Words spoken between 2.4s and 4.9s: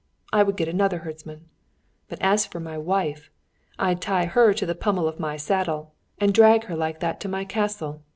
for my wife, I'd tie her to the